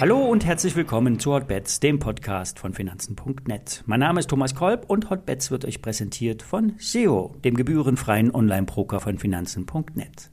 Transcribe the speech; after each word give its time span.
Hallo 0.00 0.18
und 0.18 0.46
herzlich 0.46 0.76
willkommen 0.76 1.18
zu 1.18 1.32
Hotbets, 1.32 1.80
dem 1.80 1.98
Podcast 1.98 2.60
von 2.60 2.72
Finanzen.net. 2.72 3.82
Mein 3.86 3.98
Name 3.98 4.20
ist 4.20 4.30
Thomas 4.30 4.54
Kolb 4.54 4.84
und 4.88 5.10
Hotbets 5.10 5.50
wird 5.50 5.64
euch 5.64 5.82
präsentiert 5.82 6.42
von 6.42 6.74
SEO, 6.78 7.34
dem 7.44 7.56
gebührenfreien 7.56 8.32
Online-Broker 8.32 9.00
von 9.00 9.18
Finanzen.net. 9.18 10.30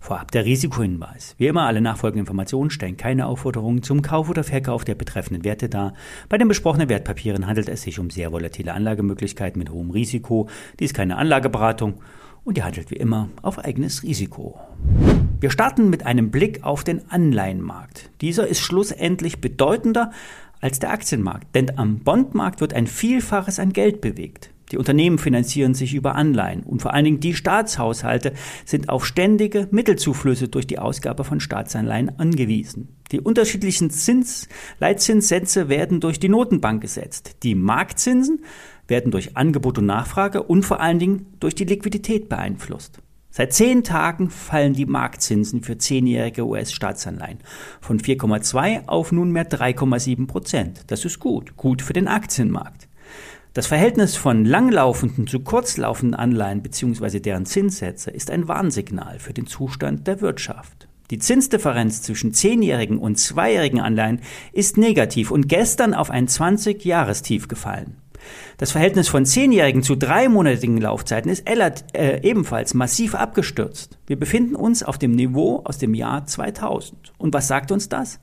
Vorab 0.00 0.32
der 0.32 0.44
Risikohinweis. 0.44 1.36
Wie 1.38 1.46
immer, 1.46 1.66
alle 1.66 1.80
nachfolgenden 1.80 2.26
Informationen 2.26 2.70
stellen 2.70 2.96
keine 2.96 3.26
Aufforderungen 3.26 3.84
zum 3.84 4.02
Kauf 4.02 4.28
oder 4.28 4.42
Verkauf 4.42 4.84
der 4.84 4.96
betreffenden 4.96 5.44
Werte 5.44 5.68
dar. 5.68 5.94
Bei 6.28 6.36
den 6.36 6.48
besprochenen 6.48 6.88
Wertpapieren 6.88 7.46
handelt 7.46 7.68
es 7.68 7.82
sich 7.82 8.00
um 8.00 8.10
sehr 8.10 8.32
volatile 8.32 8.74
Anlagemöglichkeiten 8.74 9.58
mit 9.58 9.70
hohem 9.70 9.90
Risiko. 9.90 10.48
Dies 10.80 10.90
ist 10.90 10.96
keine 10.96 11.16
Anlageberatung 11.16 12.00
und 12.44 12.56
ihr 12.56 12.64
handelt 12.64 12.90
wie 12.90 12.96
immer 12.96 13.28
auf 13.42 13.58
eigenes 13.58 14.02
Risiko. 14.02 14.58
Wir 15.40 15.50
starten 15.50 15.88
mit 15.88 16.04
einem 16.06 16.30
Blick 16.30 16.64
auf 16.64 16.84
den 16.84 17.10
Anleihenmarkt. 17.10 18.10
Dieser 18.20 18.46
ist 18.46 18.60
schlussendlich 18.60 19.40
bedeutender 19.40 20.12
als 20.60 20.78
der 20.78 20.90
Aktienmarkt, 20.90 21.54
denn 21.54 21.78
am 21.78 22.00
Bondmarkt 22.00 22.60
wird 22.60 22.74
ein 22.74 22.86
Vielfaches 22.86 23.58
an 23.58 23.72
Geld 23.72 24.00
bewegt. 24.00 24.50
Die 24.70 24.78
Unternehmen 24.78 25.18
finanzieren 25.18 25.74
sich 25.74 25.94
über 25.94 26.14
Anleihen 26.14 26.62
und 26.62 26.82
vor 26.82 26.94
allen 26.94 27.04
Dingen 27.04 27.20
die 27.20 27.34
Staatshaushalte 27.34 28.32
sind 28.64 28.88
auf 28.88 29.04
ständige 29.04 29.68
Mittelzuflüsse 29.70 30.48
durch 30.48 30.66
die 30.66 30.78
Ausgabe 30.78 31.24
von 31.24 31.40
Staatsanleihen 31.40 32.18
angewiesen. 32.18 32.96
Die 33.10 33.20
unterschiedlichen 33.20 33.90
Zins 33.90 34.48
Leitzinssätze 34.78 35.68
werden 35.68 36.00
durch 36.00 36.20
die 36.20 36.28
Notenbank 36.28 36.80
gesetzt. 36.80 37.38
Die 37.42 37.56
Marktzinsen 37.56 38.44
werden 38.86 39.10
durch 39.10 39.36
Angebot 39.36 39.78
und 39.78 39.86
Nachfrage 39.86 40.42
und 40.44 40.64
vor 40.64 40.80
allen 40.80 41.00
Dingen 41.00 41.26
durch 41.40 41.54
die 41.54 41.64
Liquidität 41.64 42.28
beeinflusst. 42.28 43.00
Seit 43.32 43.52
zehn 43.52 43.84
Tagen 43.84 44.28
fallen 44.28 44.72
die 44.72 44.86
Marktzinsen 44.86 45.62
für 45.62 45.78
zehnjährige 45.78 46.44
US-Staatsanleihen 46.44 47.38
von 47.80 48.00
4,2 48.00 48.88
auf 48.88 49.12
nunmehr 49.12 49.48
3,7 49.48 50.26
Prozent. 50.26 50.82
Das 50.88 51.04
ist 51.04 51.20
gut, 51.20 51.56
gut 51.56 51.80
für 51.80 51.92
den 51.92 52.08
Aktienmarkt. 52.08 52.89
Das 53.52 53.66
Verhältnis 53.66 54.14
von 54.14 54.44
langlaufenden 54.44 55.26
zu 55.26 55.40
kurzlaufenden 55.40 56.14
Anleihen 56.14 56.62
bzw. 56.62 57.18
deren 57.18 57.46
Zinssätze 57.46 58.12
ist 58.12 58.30
ein 58.30 58.46
Warnsignal 58.46 59.18
für 59.18 59.32
den 59.32 59.48
Zustand 59.48 60.06
der 60.06 60.20
Wirtschaft. 60.20 60.86
Die 61.10 61.18
Zinsdifferenz 61.18 62.02
zwischen 62.02 62.32
zehnjährigen 62.32 62.98
und 62.98 63.18
zweijährigen 63.18 63.80
Anleihen 63.80 64.20
ist 64.52 64.76
negativ 64.76 65.32
und 65.32 65.48
gestern 65.48 65.94
auf 65.94 66.10
ein 66.10 66.28
20-Jahrestief 66.28 67.48
gefallen. 67.48 67.96
Das 68.56 68.70
Verhältnis 68.70 69.08
von 69.08 69.26
zehnjährigen 69.26 69.82
zu 69.82 69.96
dreimonatigen 69.96 70.76
Laufzeiten 70.76 71.28
ist 71.28 71.48
äh, 71.48 72.20
ebenfalls 72.22 72.74
massiv 72.74 73.16
abgestürzt. 73.16 73.98
Wir 74.06 74.16
befinden 74.16 74.54
uns 74.54 74.84
auf 74.84 74.96
dem 74.96 75.10
Niveau 75.10 75.62
aus 75.64 75.78
dem 75.78 75.94
Jahr 75.94 76.24
2000. 76.24 77.12
Und 77.18 77.34
was 77.34 77.48
sagt 77.48 77.72
uns 77.72 77.88
das? 77.88 78.20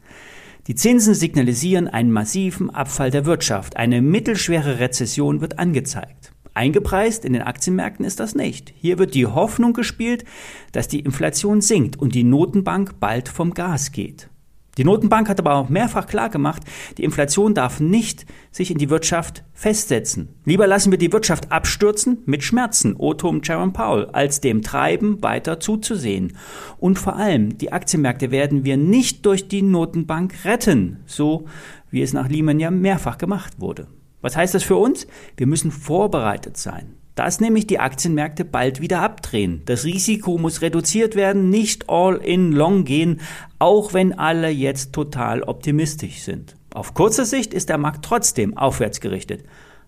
Die 0.68 0.76
Zinsen 0.76 1.14
signalisieren 1.14 1.88
einen 1.88 2.12
massiven 2.12 2.70
Abfall 2.70 3.10
der 3.10 3.26
Wirtschaft. 3.26 3.78
Eine 3.78 4.02
mittelschwere 4.02 4.80
Rezession 4.80 5.40
wird 5.40 5.60
angezeigt. 5.60 6.34
Eingepreist 6.54 7.24
in 7.24 7.32
den 7.32 7.44
Aktienmärkten 7.44 8.04
ist 8.04 8.20
das 8.20 8.36
nicht. 8.36 8.74
Hier 8.76 8.98
wird 8.98 9.16
die 9.16 9.28
Hoffnung 9.28 9.72
gespielt, 9.72 10.26
dass 10.74 10.90
die 10.90 11.00
Inflation 11.00 11.62
sinkt 11.62 11.96
und 11.98 12.16
die 12.16 12.26
Notenbank 12.26 13.00
bald 13.00 13.30
vom 13.30 13.54
Gas 13.54 13.94
geht. 13.94 14.30
Die 14.78 14.84
Notenbank 14.84 15.28
hat 15.28 15.40
aber 15.40 15.56
auch 15.56 15.70
mehrfach 15.70 16.06
klargemacht, 16.06 16.62
die 16.98 17.04
Inflation 17.04 17.56
darf 17.56 17.80
nicht 17.80 18.26
sich 18.52 18.70
in 18.70 18.78
die 18.78 18.92
Wirtschaft 18.92 19.44
festsetzen. 19.54 20.36
Lieber 20.46 20.68
lassen 20.68 20.92
wir 20.92 21.00
die 21.00 21.12
Wirtschaft 21.12 21.52
abstürzen 21.52 22.20
mit 22.26 22.44
Schmerzen, 22.44 22.96
Otum 22.98 23.42
Jerome 23.44 23.72
Powell, 23.72 24.06
als 24.14 24.40
dem 24.40 24.62
Treiben 24.62 25.22
weiter 25.24 25.60
zuzusehen. 25.60 26.38
Und 26.78 27.00
vor 27.00 27.16
allem, 27.16 27.58
die 27.58 27.72
Aktienmärkte 27.72 28.30
werden 28.30 28.66
wir 28.66 28.78
nicht 28.78 29.26
durch 29.26 29.48
die 29.48 29.64
Notenbank 29.64 30.46
retten, 30.46 31.00
so 31.08 31.46
wie 31.90 32.04
es 32.04 32.14
nach 32.14 32.30
Lehman 32.30 32.60
ja 32.60 32.70
mehrfach 32.70 33.18
gemacht 33.18 33.60
wurde. 33.60 33.88
Was 34.22 34.38
heißt 34.38 34.54
das 34.54 34.64
für 34.64 34.76
uns? 34.76 35.08
Wir 35.38 35.48
müssen 35.48 35.72
vorbereitet 35.72 36.58
sein 36.58 36.98
dass 37.18 37.40
nämlich 37.40 37.66
die 37.66 37.80
Aktienmärkte 37.80 38.46
bald 38.46 38.80
wieder 38.80 39.02
abdrehen. 39.02 39.64
Das 39.66 39.86
Risiko 39.86 40.38
muss 40.38 40.62
reduziert 40.62 41.16
werden, 41.16 41.50
nicht 41.50 41.90
all 41.90 42.18
in 42.18 42.52
long 42.52 42.86
gehen, 42.86 43.22
auch 43.60 43.94
wenn 43.94 44.18
alle 44.18 44.50
jetzt 44.50 44.94
total 44.94 45.44
optimistisch 45.44 46.22
sind. 46.22 46.56
Auf 46.74 46.94
kurze 46.94 47.26
Sicht 47.26 47.54
ist 47.54 47.70
der 47.70 47.78
Markt 47.78 48.06
trotzdem 48.06 48.58
aufwärts 48.58 49.02
gerichtet. 49.02 49.44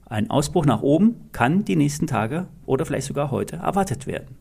Ein 0.06 0.31
Ausbruch 0.31 0.66
nach 0.66 0.81
oben 0.81 1.30
kann 1.31 1.66
die 1.66 1.75
nächsten 1.75 2.07
Tage 2.07 2.47
oder 2.66 2.85
vielleicht 2.85 3.07
sogar 3.07 3.30
heute 3.30 3.57
erwartet 3.57 4.07
werden. 4.07 4.38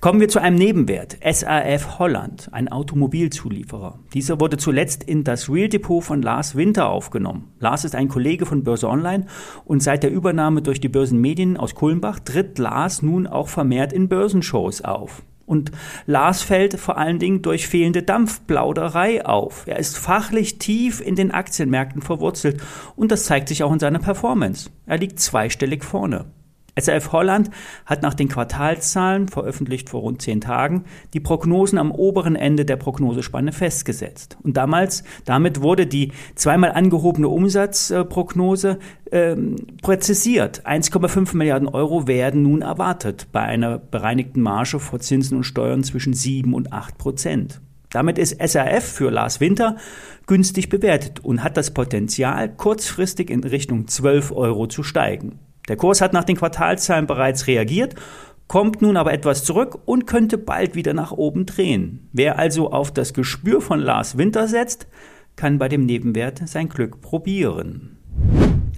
Kommen 0.00 0.20
wir 0.20 0.28
zu 0.28 0.40
einem 0.40 0.56
Nebenwert. 0.56 1.18
SAF 1.24 1.98
Holland, 1.98 2.48
ein 2.52 2.68
Automobilzulieferer. 2.68 3.98
Dieser 4.14 4.40
wurde 4.40 4.56
zuletzt 4.56 5.04
in 5.04 5.24
das 5.24 5.48
Real 5.48 5.68
Depot 5.68 6.02
von 6.02 6.22
Lars 6.22 6.54
Winter 6.54 6.88
aufgenommen. 6.88 7.52
Lars 7.58 7.84
ist 7.84 7.94
ein 7.94 8.08
Kollege 8.08 8.46
von 8.46 8.62
Börse 8.62 8.88
Online 8.88 9.26
und 9.64 9.82
seit 9.82 10.02
der 10.02 10.10
Übernahme 10.10 10.62
durch 10.62 10.80
die 10.80 10.88
Börsenmedien 10.88 11.56
aus 11.56 11.74
Kulmbach 11.74 12.20
tritt 12.20 12.58
Lars 12.58 13.02
nun 13.02 13.26
auch 13.26 13.48
vermehrt 13.48 13.92
in 13.92 14.08
Börsenshows 14.08 14.82
auf. 14.82 15.22
Und 15.48 15.72
Lars 16.06 16.42
fällt 16.42 16.78
vor 16.78 16.98
allen 16.98 17.18
Dingen 17.18 17.40
durch 17.40 17.66
fehlende 17.66 18.02
Dampfplauderei 18.02 19.24
auf. 19.24 19.66
Er 19.66 19.78
ist 19.78 19.96
fachlich 19.96 20.58
tief 20.58 21.00
in 21.00 21.16
den 21.16 21.30
Aktienmärkten 21.30 22.02
verwurzelt 22.02 22.60
und 22.96 23.10
das 23.10 23.24
zeigt 23.24 23.48
sich 23.48 23.62
auch 23.62 23.72
in 23.72 23.78
seiner 23.78 23.98
Performance. 23.98 24.70
Er 24.84 24.98
liegt 24.98 25.18
zweistellig 25.20 25.84
vorne. 25.84 26.26
SRF 26.78 27.12
Holland 27.12 27.50
hat 27.86 28.02
nach 28.02 28.14
den 28.14 28.28
Quartalszahlen, 28.28 29.28
veröffentlicht 29.28 29.88
vor 29.88 30.00
rund 30.00 30.22
zehn 30.22 30.40
Tagen, 30.40 30.84
die 31.14 31.20
Prognosen 31.20 31.78
am 31.78 31.90
oberen 31.90 32.36
Ende 32.36 32.64
der 32.64 32.76
Prognosespanne 32.76 33.52
festgesetzt. 33.52 34.36
Und 34.42 34.56
damals, 34.56 35.04
damit 35.24 35.62
wurde 35.62 35.86
die 35.86 36.12
zweimal 36.34 36.72
angehobene 36.72 37.28
Umsatzprognose 37.28 38.78
ähm, 39.10 39.56
präzisiert. 39.82 40.66
1,5 40.66 41.36
Milliarden 41.36 41.68
Euro 41.68 42.06
werden 42.06 42.42
nun 42.42 42.62
erwartet 42.62 43.28
bei 43.32 43.40
einer 43.40 43.78
bereinigten 43.78 44.40
Marge 44.40 44.78
vor 44.78 45.00
Zinsen 45.00 45.36
und 45.36 45.44
Steuern 45.44 45.82
zwischen 45.82 46.12
7 46.12 46.54
und 46.54 46.72
8 46.72 46.98
Prozent. 46.98 47.60
Damit 47.90 48.18
ist 48.18 48.38
SRF 48.38 48.84
für 48.84 49.10
Lars 49.10 49.40
Winter 49.40 49.76
günstig 50.26 50.68
bewertet 50.68 51.20
und 51.20 51.42
hat 51.42 51.56
das 51.56 51.72
Potenzial, 51.72 52.54
kurzfristig 52.54 53.30
in 53.30 53.42
Richtung 53.42 53.88
12 53.88 54.32
Euro 54.32 54.66
zu 54.66 54.82
steigen. 54.82 55.38
Der 55.68 55.76
Kurs 55.76 56.00
hat 56.00 56.12
nach 56.12 56.24
den 56.24 56.36
Quartalzahlen 56.36 57.06
bereits 57.06 57.46
reagiert, 57.46 57.94
kommt 58.46 58.80
nun 58.80 58.96
aber 58.96 59.12
etwas 59.12 59.44
zurück 59.44 59.78
und 59.84 60.06
könnte 60.06 60.38
bald 60.38 60.74
wieder 60.74 60.94
nach 60.94 61.12
oben 61.12 61.46
drehen. 61.46 62.08
Wer 62.12 62.38
also 62.38 62.72
auf 62.72 62.92
das 62.92 63.12
Gespür 63.12 63.60
von 63.60 63.78
Lars 63.78 64.16
Winter 64.16 64.48
setzt, 64.48 64.86
kann 65.36 65.58
bei 65.58 65.68
dem 65.68 65.84
Nebenwert 65.84 66.42
sein 66.48 66.68
Glück 66.68 67.00
probieren. 67.00 67.98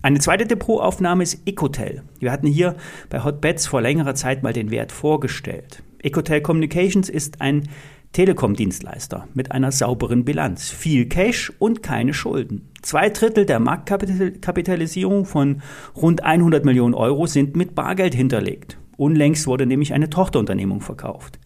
Eine 0.02 0.18
zweite 0.18 0.46
Depotaufnahme 0.46 1.22
ist 1.22 1.46
Ecotel. 1.46 2.02
Wir 2.18 2.32
hatten 2.32 2.46
hier 2.46 2.74
bei 3.08 3.22
Hotbets 3.22 3.66
vor 3.66 3.80
längerer 3.80 4.14
Zeit 4.14 4.42
mal 4.42 4.52
den 4.52 4.70
Wert 4.70 4.92
vorgestellt. 4.92 5.82
Ecotel 6.02 6.40
Communications 6.40 7.08
ist 7.08 7.40
ein 7.40 7.68
Telekom-Dienstleister 8.12 9.28
mit 9.34 9.52
einer 9.52 9.70
sauberen 9.70 10.24
Bilanz, 10.24 10.68
viel 10.68 11.06
Cash 11.06 11.52
und 11.60 11.82
keine 11.82 12.12
Schulden. 12.12 12.68
Zwei 12.82 13.08
Drittel 13.08 13.46
der 13.46 13.60
Marktkapitalisierung 13.60 15.26
von 15.26 15.62
rund 15.94 16.24
100 16.24 16.64
Millionen 16.64 16.94
Euro 16.94 17.26
sind 17.26 17.54
mit 17.54 17.76
Bargeld 17.76 18.14
hinterlegt. 18.14 18.78
Unlängst 18.96 19.46
wurde 19.46 19.64
nämlich 19.64 19.94
eine 19.94 20.10
Tochterunternehmung 20.10 20.80
verkauft. 20.80 21.38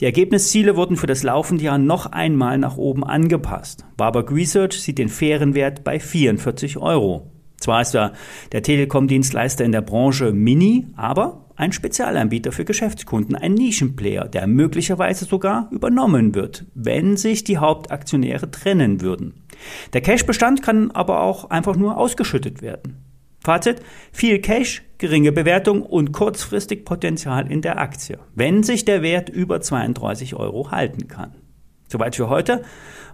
Die 0.00 0.04
Ergebnisziele 0.04 0.76
wurden 0.76 0.96
für 0.96 1.08
das 1.08 1.24
laufende 1.24 1.64
Jahr 1.64 1.78
noch 1.78 2.06
einmal 2.06 2.56
nach 2.56 2.76
oben 2.76 3.04
angepasst. 3.04 3.84
Warburg 3.98 4.30
Research 4.30 4.80
sieht 4.80 4.98
den 4.98 5.08
fairen 5.08 5.54
Wert 5.54 5.82
bei 5.82 5.98
44 5.98 6.78
Euro. 6.78 7.32
Zwar 7.58 7.82
ist 7.82 7.94
er 7.94 8.12
der 8.52 8.62
Telekom-Dienstleister 8.62 9.64
in 9.64 9.72
der 9.72 9.82
Branche 9.82 10.32
Mini, 10.32 10.86
aber 10.96 11.46
ein 11.62 11.70
Spezialanbieter 11.70 12.50
für 12.50 12.64
Geschäftskunden, 12.64 13.36
ein 13.36 13.54
Nischenplayer, 13.54 14.26
der 14.26 14.48
möglicherweise 14.48 15.26
sogar 15.26 15.68
übernommen 15.70 16.34
wird, 16.34 16.64
wenn 16.74 17.16
sich 17.16 17.44
die 17.44 17.58
Hauptaktionäre 17.58 18.50
trennen 18.50 19.00
würden. 19.00 19.44
Der 19.92 20.00
Cash-Bestand 20.00 20.64
kann 20.64 20.90
aber 20.90 21.20
auch 21.20 21.50
einfach 21.50 21.76
nur 21.76 21.98
ausgeschüttet 21.98 22.62
werden. 22.62 22.96
Fazit, 23.44 23.80
viel 24.10 24.40
Cash, 24.40 24.82
geringe 24.98 25.30
Bewertung 25.30 25.82
und 25.82 26.10
kurzfristig 26.10 26.84
Potenzial 26.84 27.50
in 27.50 27.62
der 27.62 27.78
Aktie, 27.78 28.18
wenn 28.34 28.64
sich 28.64 28.84
der 28.84 29.02
Wert 29.02 29.28
über 29.28 29.60
32 29.60 30.34
Euro 30.34 30.72
halten 30.72 31.06
kann. 31.06 31.32
Soweit 31.86 32.16
für 32.16 32.28
heute. 32.28 32.62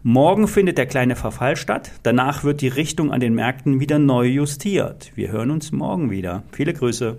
Morgen 0.03 0.49
findet 0.49 0.79
der 0.79 0.87
kleine 0.87 1.17
Verfall 1.17 1.57
statt. 1.57 1.91
Danach 2.03 2.45
wird 2.45 2.63
die 2.63 2.69
Richtung 2.69 3.13
an 3.13 3.21
den 3.21 3.35
Märkten 3.35 3.81
wieder 3.81 3.99
neu 3.99 4.27
justiert. 4.27 5.13
Wir 5.17 5.33
hören 5.33 5.51
uns 5.51 5.71
morgen 5.73 6.11
wieder. 6.11 6.45
Viele 6.53 6.73
Grüße. 6.73 7.19